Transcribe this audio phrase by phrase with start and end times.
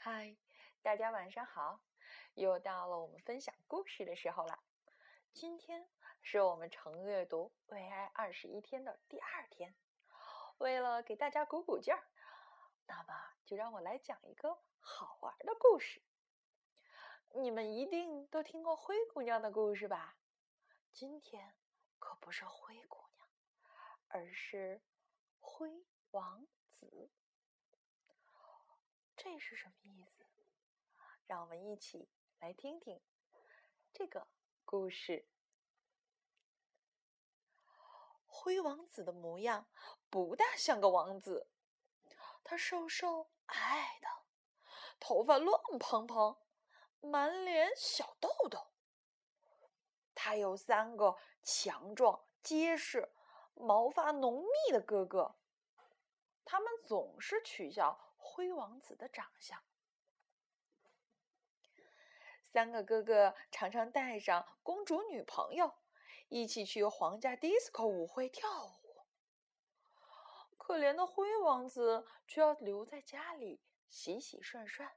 [0.00, 0.36] 嗨，
[0.80, 1.80] 大家晚上好！
[2.34, 4.62] 又到了我们分享故事的时候了。
[5.32, 5.88] 今天
[6.22, 9.74] 是我们晨阅读为爱二十一天的第二天。
[10.58, 12.00] 为了给大家鼓鼓劲儿，
[12.86, 13.12] 那么
[13.44, 16.00] 就让我来讲一个好玩的故事。
[17.34, 20.16] 你们一定都听过灰姑娘的故事吧？
[20.92, 21.56] 今天
[21.98, 23.28] 可不是灰姑娘，
[24.06, 24.80] 而是
[25.40, 27.10] 灰王子。
[29.30, 30.24] 这是什么意思？
[31.26, 32.98] 让我们一起来听听
[33.92, 34.26] 这个
[34.64, 35.28] 故事。
[38.26, 39.68] 灰王子的模样
[40.08, 41.50] 不大像个王子，
[42.42, 44.08] 他瘦瘦矮矮的，
[44.98, 46.38] 头发乱蓬蓬，
[47.00, 48.68] 满脸小痘痘。
[50.14, 53.12] 他有三个强壮结实、
[53.52, 55.36] 毛发浓密的哥哥，
[56.46, 58.07] 他们总是取笑。
[58.30, 59.64] 灰王子的长相，
[62.42, 65.74] 三个哥哥常常带上公主女朋友
[66.28, 69.06] 一起去皇家迪斯科舞会跳舞，
[70.58, 74.94] 可怜的灰王子却要留在家里洗洗涮涮。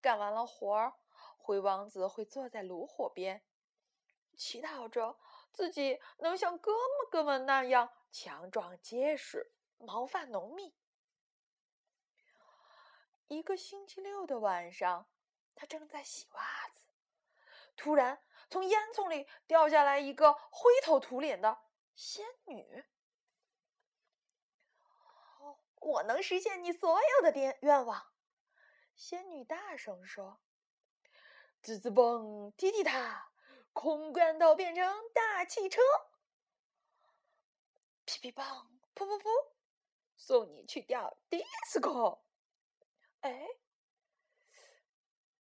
[0.00, 0.94] 干完了活儿，
[1.38, 3.42] 灰王子会坐在炉火边，
[4.36, 5.18] 祈祷着
[5.52, 9.54] 自己能像哥们哥们那样强壮结实。
[9.78, 10.74] 毛发浓密。
[13.28, 15.08] 一个星期六的晚上，
[15.54, 16.86] 他正在洗袜子，
[17.76, 21.58] 突然从烟囱里掉下来一个灰头土脸的
[21.94, 22.86] 仙女。
[25.80, 28.12] 我能实现你所有的愿愿望，
[28.96, 30.40] 仙女大声说
[31.62, 33.30] ：“滋滋蹦，踢踢踏，
[33.72, 35.80] 空罐头变成大汽车，
[38.04, 39.28] 噼噼乓，噗噗噗。”
[40.20, 42.22] 送你去钓迪斯科，
[43.20, 43.48] 哎，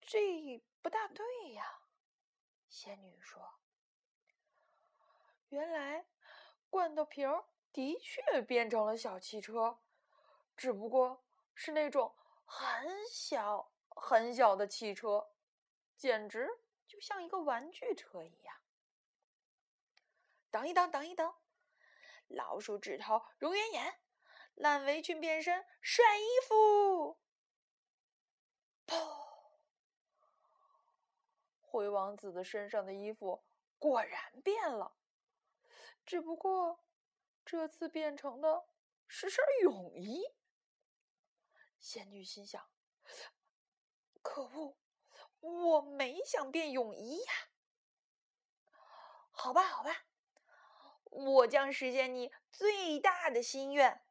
[0.00, 1.82] 这不大对呀。
[2.68, 3.58] 仙女说
[5.50, 6.06] ：“原来
[6.70, 7.28] 罐头瓶
[7.72, 9.80] 的确变成了小汽车，
[10.56, 15.32] 只不过是那种很小很小的汽车，
[15.96, 16.48] 简直
[16.86, 18.56] 就像一个玩具车一样。”
[20.48, 21.34] 等一等，等一等，
[22.28, 24.00] 老鼠指头揉圆眼。
[24.54, 27.18] 烂围裙变身帅衣服，
[28.86, 29.20] 砰！
[31.60, 33.44] 灰王子的身上的衣服
[33.78, 34.96] 果然变了，
[36.04, 36.84] 只不过
[37.44, 38.68] 这次变成的
[39.06, 40.24] 是身泳衣。
[41.78, 42.68] 仙女心想：
[44.20, 44.76] 可恶，
[45.40, 47.32] 我没想变泳衣呀！
[49.30, 50.04] 好吧，好吧，
[51.04, 54.04] 我将实现你最大的心愿。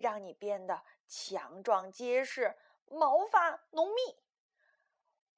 [0.00, 2.56] 让你变得强壮结实，
[2.86, 4.18] 毛发浓密。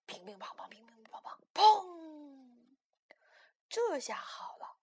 [0.06, 2.76] 乒乒乓乓，乒乒乓乓，砰！
[3.68, 4.78] 这下好了，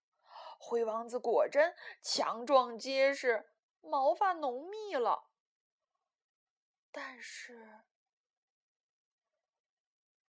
[0.60, 3.50] 灰王子果真强壮结实，
[3.82, 5.30] 毛发浓密了。
[6.92, 7.82] 但是，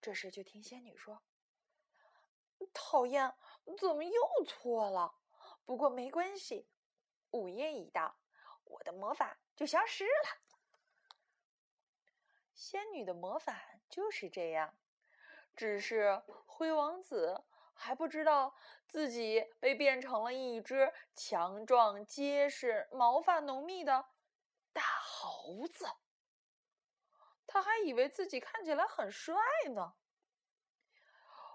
[0.01, 1.23] 这时就听仙女说
[2.73, 3.33] ：“讨厌，
[3.79, 5.15] 怎么又错了？
[5.65, 6.67] 不过没关系，
[7.31, 8.17] 午夜已到。”
[8.69, 10.39] 我的魔法就消失了。
[12.53, 14.77] 仙女的魔法就是这样，
[15.55, 17.43] 只是灰王子
[17.73, 18.55] 还不知道
[18.87, 24.05] 自己被变成了一只强壮结实、毛发浓密的
[24.71, 25.85] 大猴子。
[27.47, 29.35] 他还以为自己看起来很帅
[29.73, 29.95] 呢。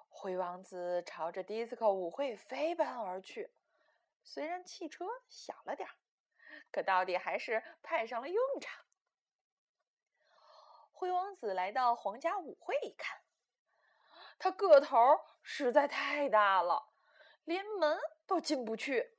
[0.08, 3.52] 灰王子朝着迪斯科舞会飞奔而去，
[4.22, 5.94] 虽然汽车小了点儿。
[6.74, 8.84] 可到底还是派上了用场。
[10.90, 13.20] 灰王子来到皇家舞会一看，
[14.40, 14.96] 他个头
[15.40, 16.88] 实在太大了，
[17.44, 17.96] 连门
[18.26, 19.16] 都进不去。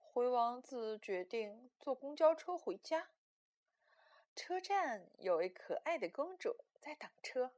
[0.00, 3.10] 灰王子决定坐公交车回家。
[4.34, 7.52] 车站有位可爱的公主在等车。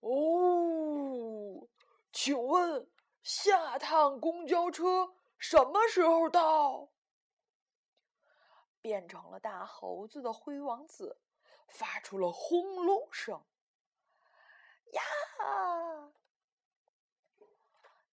[0.00, 1.68] 哦，
[2.10, 2.90] 请问
[3.22, 5.14] 下趟公交车？
[5.38, 6.90] 什么时候到？
[8.80, 11.22] 变成了大猴子的灰王子
[11.68, 13.42] 发出了轰隆声。
[14.92, 15.02] 呀！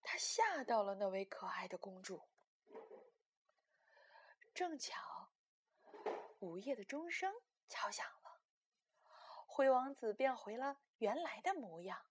[0.02, 2.28] 他吓到了那位可爱的公主。
[4.54, 5.30] 正巧
[6.40, 7.32] 午夜的钟声
[7.68, 8.40] 敲响了，
[9.46, 12.06] 灰王子变回了原来的模样。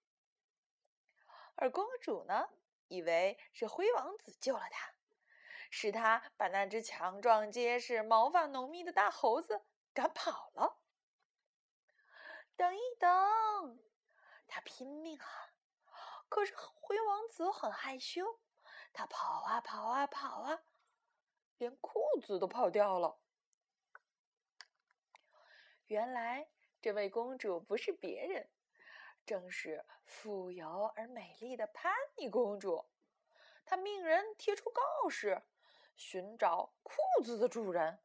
[1.56, 2.50] 而公主呢，
[2.88, 4.94] 以为是灰王子救了她。
[5.72, 10.78] 使他把那只强壮结实、毛发浓密的大猴子赶跑了。
[12.56, 13.80] 等一等！
[14.48, 15.50] 他拼命喊，
[16.28, 18.42] 可是灰王子很害羞，
[18.92, 20.60] 他跑啊跑啊跑啊，
[21.58, 23.18] 连裤子都跑掉了。
[25.86, 26.50] 原来
[26.82, 28.50] 这位公主不是别人，
[29.26, 32.90] 正是富有而美丽的潘妮公主。
[33.66, 35.42] 她命人贴出告示，
[35.96, 38.00] 寻找裤子的主人。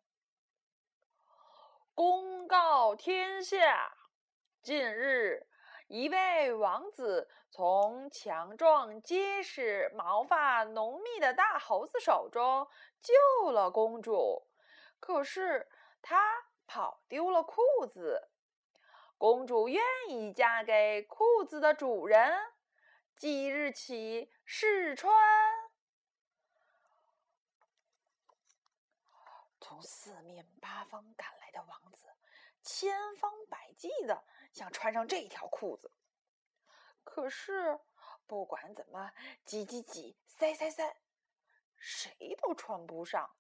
[1.95, 3.97] 公告天下：
[4.63, 5.47] 近日，
[5.89, 12.69] 一位王子从强壮结实、毛发浓密的大猴子手中
[13.01, 14.47] 救了公主，
[15.01, 15.69] 可是
[16.03, 16.21] 他
[16.67, 18.29] 跑丢了裤子。
[19.17, 22.39] 公主愿意嫁给裤子的主人，
[23.17, 25.56] 即日起试穿。
[29.77, 32.09] 从四面八方赶来的王子，
[32.63, 35.93] 千方百计的想穿上这条裤子，
[37.05, 37.79] 可是
[38.27, 39.13] 不管怎么
[39.45, 40.97] 挤挤挤、塞塞塞，
[41.77, 43.37] 谁都穿不上。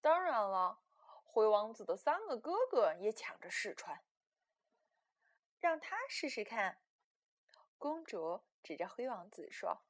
[0.00, 0.80] 当然了，
[1.24, 4.02] 灰王子的三个哥哥也抢着试穿。
[5.60, 6.80] 让他试试看。
[7.78, 9.84] 公主指着灰王子说：“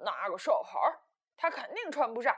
[0.00, 0.80] 那个瘦猴，
[1.36, 2.34] 他肯定穿不上。”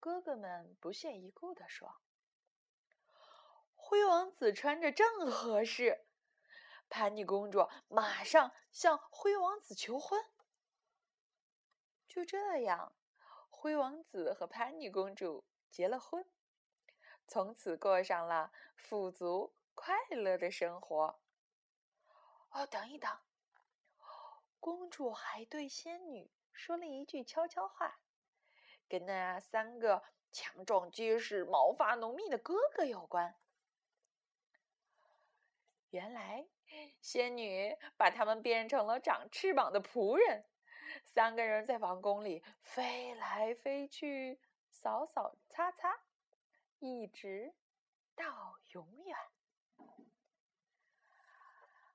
[0.00, 2.00] 哥哥们不屑一顾地说
[3.76, 6.06] ：“灰王子穿着正合适。”
[6.90, 10.24] 潘妮公主马上向灰王子求婚。
[12.08, 12.96] 就这样，
[13.48, 16.28] 灰王子和潘妮公主结了婚，
[17.28, 19.54] 从此过上了富足。
[19.72, 21.20] 快乐的生活。
[22.50, 23.18] 哦，等一等，
[24.58, 28.00] 公主还对仙女说了一句悄悄话，
[28.90, 30.02] 跟那三个
[30.32, 33.36] 强壮结实、毛发浓密的哥哥有关。
[35.90, 36.44] 原来，
[37.00, 40.44] 仙女把他们变成了长翅膀的仆人，
[41.04, 44.40] 三个人在王宫里飞来飞去，
[44.72, 46.00] 扫扫擦擦，
[46.80, 47.54] 一直
[48.16, 49.16] 到永远。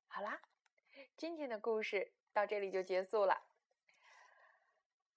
[0.08, 0.42] 好啦，
[1.18, 3.44] 今天的故事到这里就结束了。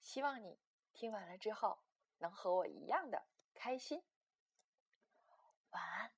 [0.01, 0.59] 希望你
[0.99, 1.79] 听完了之后
[2.17, 3.25] 能和我一样的
[3.55, 4.03] 开心。
[5.71, 6.13] 晚安，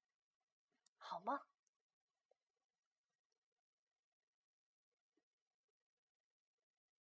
[0.96, 1.38] 好梦。